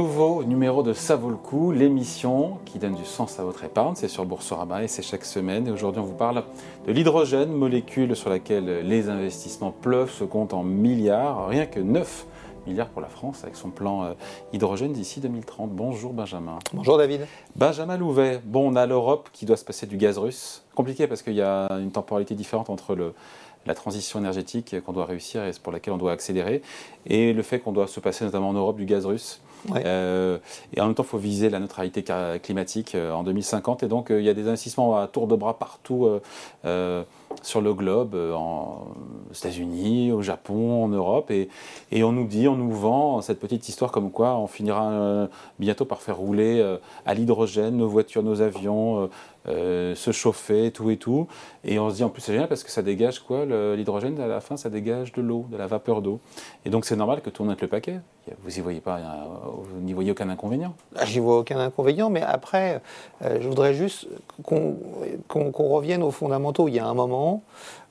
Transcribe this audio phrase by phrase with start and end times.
[0.00, 3.92] Nouveau numéro de Ça vaut le coup, l'émission qui donne du sens à votre épargne.
[3.96, 5.68] C'est sur Boursorama et c'est chaque semaine.
[5.68, 6.42] Et aujourd'hui, on vous parle
[6.86, 11.48] de l'hydrogène, molécule sur laquelle les investissements pleuvent, se comptent en milliards.
[11.48, 12.26] Rien que 9
[12.66, 14.14] milliards pour la France avec son plan euh,
[14.54, 15.70] hydrogène d'ici 2030.
[15.70, 16.58] Bonjour Benjamin.
[16.72, 17.26] Bonjour David.
[17.54, 18.40] Benjamin Louvet.
[18.42, 20.64] Bon, on a l'Europe qui doit se passer du gaz russe.
[20.74, 23.12] Compliqué parce qu'il y a une temporalité différente entre le,
[23.66, 26.62] la transition énergétique qu'on doit réussir et pour laquelle on doit accélérer,
[27.06, 29.40] et le fait qu'on doit se passer notamment en Europe du gaz russe.
[29.74, 30.38] Euh,
[30.74, 32.04] et en même temps, il faut viser la neutralité
[32.42, 33.82] climatique euh, en 2050.
[33.82, 36.08] Et donc, euh, il y a des investissements à tour de bras partout
[37.42, 41.30] sur le globe, aux États-Unis, au Japon, en Europe.
[41.30, 41.48] Et,
[42.02, 45.28] on nous dit, on nous vend cette petite histoire comme quoi on finira
[45.58, 49.08] bientôt par faire rouler à l'hydrogène nos voitures, nos avions,
[49.46, 51.26] se chauffer, tout et tout.
[51.64, 54.26] Et on se dit en plus c'est génial parce que ça dégage quoi L'hydrogène à
[54.26, 54.56] la fin?
[54.56, 56.20] Ça dégage de l'eau, de la vapeur d'eau.
[56.64, 58.00] Et donc c'est normal que tout le monde le paquet.
[58.42, 59.00] Vous n'y voyez pas,
[59.56, 62.80] vous n'y voyez aucun inconvénient ah, J'y vois aucun inconvénient, mais après,
[63.22, 64.06] euh, je voudrais juste
[64.42, 64.76] qu'on
[65.28, 66.68] revienne aux fondamentaux.
[66.68, 67.42] Il y a un moment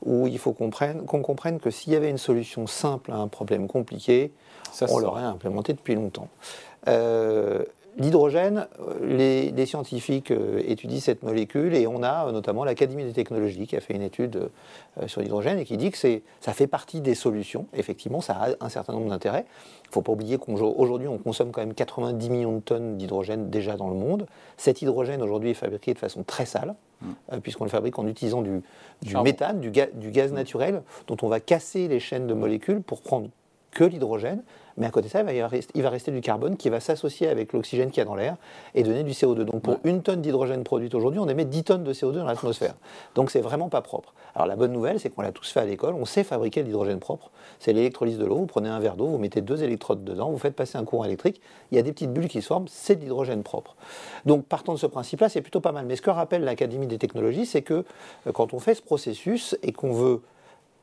[0.06, 3.68] où il faut qu'on comprenne, que s'il y avait une solution simple à un problème
[3.68, 4.32] compliqué,
[4.88, 6.30] on l'aurait implémenté depuis longtemps.
[6.88, 7.64] Euh,
[7.98, 13.14] L'hydrogène, euh, les, scientifiques euh, étudient cette molécule et on a euh, notamment l'Académie des
[13.14, 14.50] technologies qui a fait une étude
[15.08, 17.68] sur l'hydrogène et qui dit que ça fait partie des solutions.
[17.74, 19.46] Effectivement, ça a un certain nombre d'intérêts.
[19.86, 23.50] Il ne faut pas oublier qu'aujourd'hui, on consomme quand même 90 millions de tonnes d'hydrogène
[23.50, 24.26] déjà dans le monde.
[24.58, 27.38] Cet hydrogène aujourd'hui est fabriqué de façon très sale, mmh.
[27.42, 28.62] puisqu'on le fabrique en utilisant du,
[29.24, 33.30] méthane, du, du gaz naturel, dont on va casser les chaînes de molécules pour prendre
[33.72, 34.44] que l'hydrogène,
[34.80, 37.90] mais à côté de ça, il va rester, du carbone qui va s'associer avec l'oxygène
[37.90, 38.38] qu'il y a dans l'air
[38.76, 39.44] et donner du CO2.
[39.44, 42.76] Donc pour une tonne d'hydrogène produite aujourd'hui, on émet 10 tonnes de CO2 dans l'atmosphère.
[43.14, 44.14] Donc c'est vraiment pas propre.
[44.36, 46.68] Alors la bonne nouvelle, c'est qu'on l'a tous fait à l'école, on sait fabriquer de
[46.68, 47.30] l'hydrogène propre.
[47.60, 50.38] C'est l'électrolyse de l'eau, vous prenez un verre d'eau, vous mettez deux électrodes dedans, vous
[50.38, 52.96] faites passer un courant électrique, il y a des petites bulles qui se forment, c'est
[52.96, 53.76] de l'hydrogène propre.
[54.26, 55.86] Donc partant de ce principe-là, c'est plutôt pas mal.
[55.86, 57.84] Mais ce que rappelle l'Académie des technologies, c'est que
[58.28, 60.22] euh, quand on fait ce processus et qu'on veut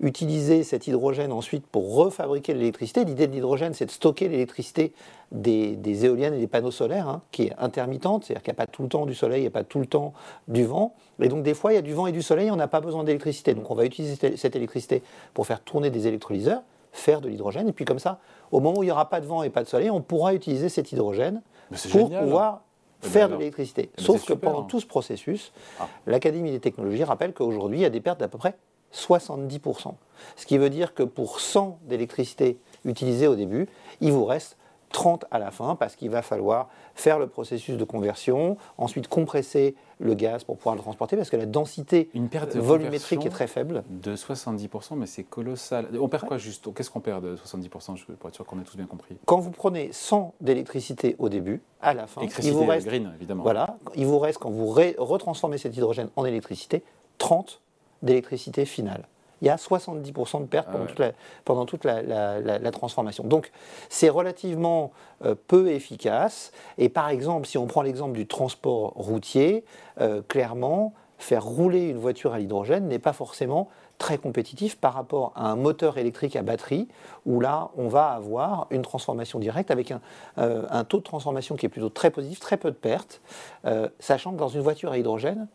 [0.01, 3.05] utiliser cet hydrogène ensuite pour refabriquer l'électricité.
[3.05, 4.93] L'idée de l'hydrogène, c'est de stocker l'électricité
[5.33, 8.67] des, éoliennes et des panneaux solaires, hein, qui est intermittente, c'est-à-dire qu'il n'y a pas
[8.67, 10.13] tout le temps du soleil, il n'y a pas tout le temps
[10.49, 10.95] du vent.
[11.21, 12.81] Et donc des fois, il y a du vent et du soleil, on n'a pas
[12.81, 13.55] besoin d'électricité.
[13.55, 15.03] Donc on va utiliser cette électricité
[15.33, 16.63] pour faire tourner des électrolyseurs,
[16.93, 18.21] faire de l'hydrogène, et puis comme ça,
[18.53, 20.35] au moment où il n'y aura pas de vent et pas de soleil, on pourra
[20.35, 21.43] utiliser cet hydrogène
[21.91, 22.63] pour pouvoir
[23.03, 23.91] eh ben faire de l'électricité.
[23.93, 25.89] Eh ben Sauf que pendant tout ce processus, ah.
[26.07, 28.57] l'Académie des technologies rappelle qu'aujourd'hui, il y a des pertes d'à peu près
[28.93, 29.95] 70%.
[30.37, 33.69] Ce qui veut dire que pour 100 d'électricité utilisée au début,
[34.01, 34.57] il vous reste
[34.91, 39.75] 30 à la fin parce qu'il va falloir faire le processus de conversion, ensuite compresser
[39.99, 43.47] le gaz pour pouvoir le transporter parce que la densité Une perte volumétrique est très
[43.47, 43.83] faible.
[43.91, 45.89] De 70%, mais c'est colossal.
[46.01, 46.73] On perd quoi juste?
[46.73, 49.51] Qu'est-ce qu'on perd de 70% pour être sûr qu'on a tous bien compris Quand vous
[49.51, 53.43] prenez 100 d'électricité au début, à la fin, il vous reste, green, évidemment.
[53.43, 56.83] Voilà, il vous reste quand vous retransformez cet hydrogène en électricité,
[57.19, 57.61] 30
[58.07, 59.03] d'électricité finale.
[59.43, 60.69] Il y a 70% de pertes
[61.45, 63.25] pendant toute, la, transformation.
[63.25, 63.53] Donc
[63.89, 64.93] c'est relativement
[65.25, 66.53] euh, peu efficace.
[66.79, 69.65] Et par exemple, si on prend l'exemple du transport routier,
[70.01, 73.69] euh, clairement, faire rouler une voiture à l'hydrogène n'est pas forcément
[73.99, 76.87] très compétitif par rapport à un moteur électrique à batterie,
[77.25, 80.01] où là, on va avoir une transformation directe avec un,
[80.37, 83.21] euh, un taux de transformation qui est plutôt très positif, très peu de pertes,
[83.99, 85.47] sachant que dans une voiture à hydrogène,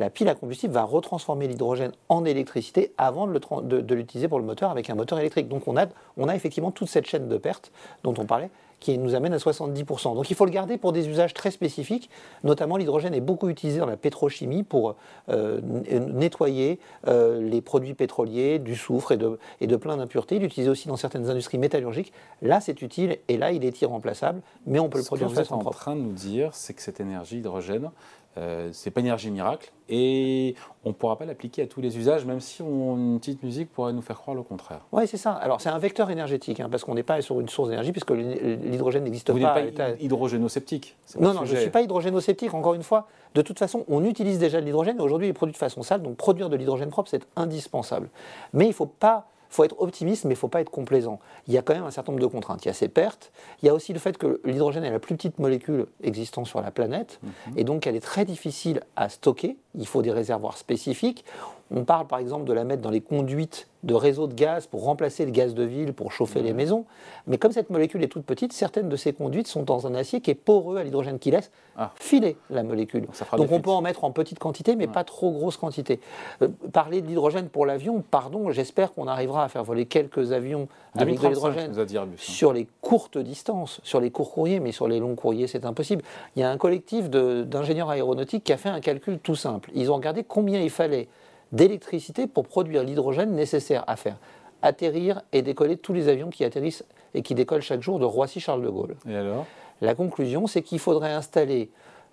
[0.00, 4.70] la pile à combustible va retransformer l'hydrogène en électricité avant de l'utiliser pour le moteur
[4.70, 5.48] avec un moteur électrique.
[5.48, 7.70] Donc on a, on a effectivement toute cette chaîne de pertes
[8.02, 8.50] dont on parlait
[8.80, 10.14] qui nous amène à 70%.
[10.14, 12.10] Donc il faut le garder pour des usages très spécifiques,
[12.42, 14.96] notamment l'hydrogène est beaucoup utilisé dans la pétrochimie pour
[15.28, 20.36] euh, nettoyer euh, les produits pétroliers, du soufre et de, et de plein d'impuretés.
[20.36, 22.12] Il est utilisé aussi dans certaines industries métallurgiques.
[22.42, 25.58] Là, c'est utile et là, il est irremplaçable, mais on peut le produire de façon
[25.58, 25.78] propre.
[25.78, 27.90] Ce que vous êtes en train de nous dire, c'est que cette énergie hydrogène,
[28.38, 30.54] euh, c'est pas une énergie miracle et
[30.84, 33.72] on ne pourra pas l'appliquer à tous les usages, même si on, une petite musique
[33.72, 34.86] pourrait nous faire croire le contraire.
[34.92, 35.32] Oui, c'est ça.
[35.32, 38.12] Alors c'est un vecteur énergétique, hein, parce qu'on n'est pas sur une source d'énergie, puisque
[38.12, 39.32] l'hydrogène n'existe pas.
[39.32, 43.08] Vous n'êtes pas hydrogénosceptique Non, non, je ne suis pas hydrogénosceptique, encore une fois.
[43.34, 45.82] De toute façon, on utilise déjà de l'hydrogène, et aujourd'hui il est produit de façon
[45.82, 48.10] sale, donc produire de l'hydrogène propre, c'est indispensable.
[48.52, 51.18] Mais il ne faut pas faut être optimiste, mais il ne faut pas être complaisant.
[51.46, 52.64] Il y a quand même un certain nombre de contraintes.
[52.64, 53.32] Il y a ces pertes,
[53.62, 56.60] il y a aussi le fait que l'hydrogène est la plus petite molécule existant sur
[56.60, 57.58] la planète, mhm.
[57.58, 61.24] et donc elle est très difficile à stocker il faut des réservoirs spécifiques.
[61.72, 64.84] On parle par exemple de la mettre dans les conduites de réseaux de gaz pour
[64.84, 66.84] remplacer le gaz de ville pour chauffer les maisons.
[67.26, 70.20] Mais comme cette molécule est toute petite, certaines de ces conduites sont dans un acier
[70.20, 71.92] qui est poreux à l'hydrogène, qui laisse Ah.
[71.94, 73.06] filer la molécule.
[73.06, 76.00] Donc, Donc on peut en mettre en petite quantité, mais pas trop grosse quantité.
[76.42, 80.68] Euh, parler de l'hydrogène pour l'avion, pardon, j'espère qu'on arrivera à faire voler quelques avions
[80.94, 82.14] avec de 2035, l'hydrogène hein.
[82.18, 86.02] sur les courtes distances, sur les courts courriers, mais sur les longs courriers, c'est impossible.
[86.36, 89.59] Il y a un collectif d'ingénieurs aéronautiques qui a fait un calcul tout simple.
[89.74, 91.08] Ils ont regardé combien il fallait
[91.52, 94.16] d'électricité pour produire l'hydrogène nécessaire à faire
[94.62, 96.84] atterrir et décoller tous les avions qui atterrissent
[97.14, 98.94] et qui décollent chaque jour de Roissy-Charles de Gaulle.
[99.08, 99.46] Et alors?
[99.80, 101.70] La conclusion, c'est qu'il faudrait installer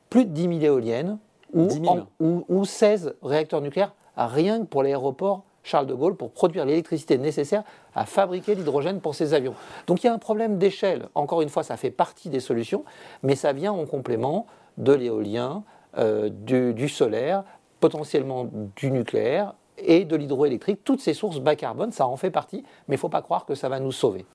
[0.09, 1.17] plus de 10 000 éoliennes
[1.53, 1.87] ou, 10 000.
[1.89, 6.65] en- ou- ou 16 réacteurs nucléaires rien que pour l'aéroport Charles de Gaulle pour produire
[6.65, 7.63] l'électricité nécessaire
[7.93, 9.53] à fabriquer l'hydrogène pour ces avions.
[9.85, 11.09] Donc il y a un problème d'échelle.
[11.13, 12.85] Encore une fois, ça fait partie des solutions,
[13.21, 14.47] mais ça vient en complément
[14.77, 15.63] de l'éolien,
[15.97, 17.43] euh, du, solaire,
[17.79, 20.83] potentiellement du nucléaire et de l'hydroélectrique.
[20.83, 23.45] Toutes ces sources bas carbone, ça en fait partie, mais il ne faut pas croire
[23.45, 24.25] que ça va nous sauver.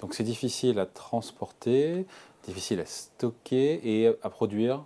[0.00, 2.04] Donc c'est difficile à transporter,
[2.44, 4.84] difficile à stocker et à produire.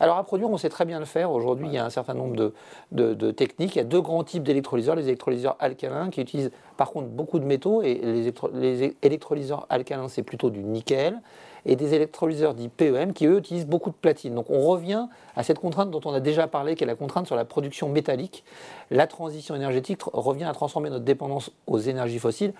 [0.00, 1.30] Alors à produire, on sait très bien le faire.
[1.30, 2.52] Aujourd'hui, il y a un certain nombre
[2.90, 3.76] de, techniques.
[3.76, 4.96] Il y a deux grands types d'électrolyseurs.
[4.96, 7.82] Les électrolyseurs alcalins qui utilisent par contre beaucoup de métaux.
[7.82, 11.20] Et les, les électrolyseurs alcalins, c'est plutôt du nickel.
[11.66, 14.34] Et des électrolyseurs dits PEM qui, eux, utilisent beaucoup de platine.
[14.34, 15.06] Donc on revient
[15.36, 17.90] à cette contrainte dont on a déjà parlé, qui est la contrainte sur la production
[17.90, 18.42] métallique.
[18.90, 22.54] La transition énergétique revient à transformer notre dépendance aux énergies fossiles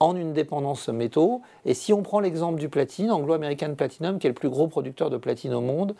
[0.00, 1.42] en une dépendance métaux.
[1.64, 5.10] Et si on prend l'exemple du platine, Anglo-American Platinum, qui est le plus gros producteur
[5.10, 5.94] de platine au monde,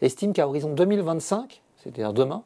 [0.00, 2.42] estime qu'à horizon 2025, c'est-à-dire demain,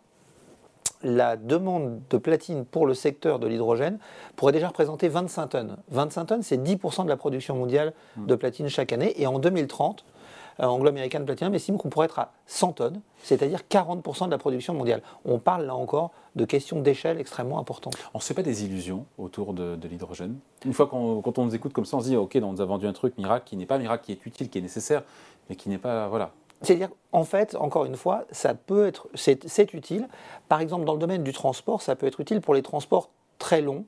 [1.02, 3.98] la demande de platine pour le secteur de l'hydrogène
[4.34, 5.76] pourrait déjà représenter 25 tonnes.
[5.90, 9.20] 25 tonnes, c'est 10% de la production mondiale de platine chaque année.
[9.20, 10.04] Et en 2030,
[10.60, 14.74] euh, Anglo-American Platinum estime qu'on pourrait être à 100 tonnes, c'est-à-dire 40% de la production
[14.74, 15.02] mondiale.
[15.24, 17.96] On parle là encore de questions d'échelle extrêmement importantes.
[18.14, 20.38] On ne se fait pas des illusions autour de, de l'hydrogène.
[20.64, 22.60] Une fois qu'on quand on nous écoute comme ça, on se dit ok, on nous
[22.60, 25.02] a vendu un truc miracle qui n'est pas miracle, qui est utile, qui est nécessaire,
[25.48, 26.32] mais qui n'est pas voilà.
[26.62, 30.08] C'est-à-dire, en fait, encore une fois, ça peut être, c'est c'est utile.
[30.48, 33.60] Par exemple, dans le domaine du transport, ça peut être utile pour les transports très
[33.60, 33.84] longs,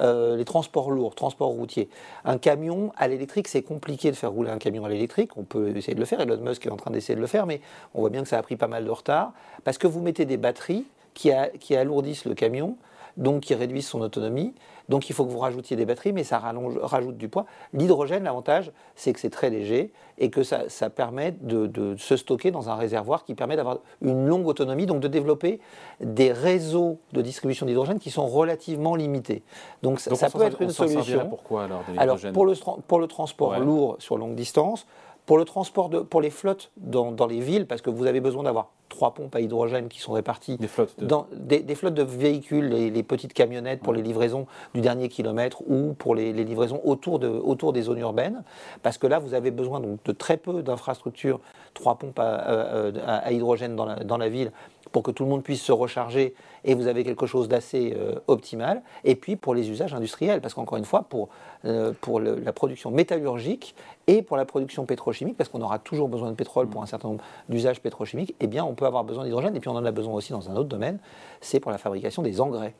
[0.00, 1.88] euh, les transports lourds, transports routiers.
[2.24, 5.36] Un camion à l'électrique, c'est compliqué de faire rouler un camion à l'électrique.
[5.36, 6.20] On peut essayer de le faire.
[6.20, 7.60] Elon Musk est en train d'essayer de le faire, mais
[7.94, 9.32] on voit bien que ça a pris pas mal de retard
[9.64, 10.84] parce que vous mettez des batteries
[11.14, 12.76] qui, qui alourdissent le camion,
[13.18, 14.54] donc qui réduisent son autonomie.
[14.88, 17.44] Donc il faut que vous rajoutiez des batteries, mais ça rallonge- rajoute du poids.
[17.74, 22.16] L'hydrogène, l'avantage, c'est que c'est très léger et que ça, ça permet de, de se
[22.16, 25.60] stocker dans un réservoir qui permet d'avoir une longue autonomie, donc de développer
[26.00, 29.42] des réseaux de distribution d'hydrogène qui sont relativement limités.
[29.82, 31.28] Donc ça, Donc peut être une solution.
[31.28, 33.60] Pourquoi alors de Alors pour le, tra- pour le transport Ouais.
[33.60, 34.86] lourd sur longue distance,
[35.26, 38.20] pour le transport de, pour les flottes dans, dans les villes, parce que vous avez
[38.20, 41.74] besoin d'avoir trois pompes à hydrogène qui sont réparties Des flottes de- dans des, des
[41.74, 46.14] flottes de véhicules, les, les petites camionnettes pour les livraisons du dernier kilomètre ou pour
[46.14, 48.42] les, les livraisons autour, de, autour des zones urbaines,
[48.82, 51.40] parce que là vous avez besoin donc, de très peu d'infrastructures,
[51.74, 54.52] trois pompes à, à- à- à hydrogène dans la, dans la ville
[54.90, 58.14] pour que tout le monde puisse se recharger et vous avez quelque chose d'assez euh,
[58.26, 58.80] optimal.
[59.04, 61.28] Et puis pour les usages industriels, parce qu'encore une fois, pour,
[61.66, 63.74] euh, pour le- la production métallurgique
[64.06, 67.08] et pour la production pétrochimique, parce qu'on aura toujours besoin de pétrole pour un certain
[67.08, 69.54] nombre d'usages pétrochimiques, eh bien on peut avoir besoin d'hydrogène.
[69.54, 70.98] Et puis on en a besoin aussi dans un autre domaine,
[71.40, 72.74] c'est pour la fabrication des engrais.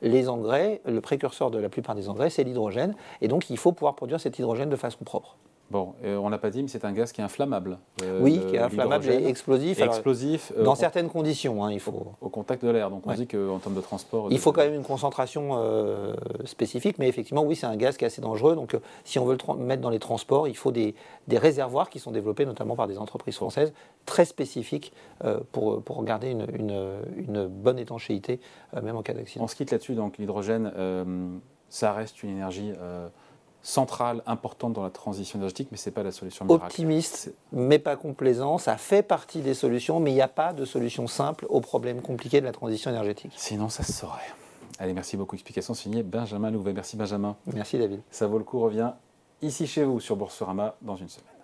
[0.00, 2.94] Les engrais, le précurseur de la plupart des engrais, c'est l'hydrogène.
[3.20, 5.36] Et donc il faut pouvoir produire cet hydrogène de façon propre.
[5.70, 7.78] Bon, euh, on l'a pas dit, mais c'est un gaz qui est inflammable.
[8.02, 9.78] euh, oui, qui est inflammable et explosif.
[9.78, 12.06] Et Alors, explosif euh, dans certaines conditions, hein, il faut.
[12.20, 12.90] au contact de l'air.
[12.90, 13.14] Donc on Ouais.
[13.16, 14.26] dit qu'en termes de transport.
[14.30, 15.56] Il de- faut quand même une concentration
[16.44, 18.56] spécifique, mais effectivement, oui, c'est un gaz qui est assez dangereux.
[18.56, 20.94] Donc, si on veut le mettre dans les transports, il faut des,
[21.28, 23.72] des réservoirs qui sont développés notamment par des entreprises françaises
[24.06, 24.92] très spécifiques
[25.52, 28.40] pour, pour garder une, une- une bonne étanchéité,
[28.82, 29.44] même en cas d'accident.
[29.44, 29.94] On se quitte là-dessus.
[29.94, 30.72] Donc l'hydrogène,
[31.68, 32.72] ça reste une énergie
[33.62, 36.64] centrale, importante dans la transition énergétique, mais c'est pas la solution miracle.
[36.64, 40.64] Optimiste, mais pas complaisant, ça fait partie des solutions, mais il n'y a pas de
[40.64, 43.32] solution simple aux problèmes compliqués de la transition énergétique.
[43.36, 44.20] Sinon, ça se saurait.
[44.78, 45.36] Allez, merci beaucoup.
[45.36, 46.72] Explication signée Benjamin Louvet.
[46.72, 47.36] Merci Benjamin.
[47.46, 48.00] Merci David.
[48.10, 48.58] Ça vaut le coup.
[48.60, 48.92] Revient
[49.42, 51.39] ici chez vous sur Boursorama dans une semaine.